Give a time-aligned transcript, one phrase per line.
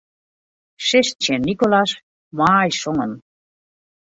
[0.85, 1.91] Sis tsjin Nicolas:
[2.37, 3.13] Moai songen.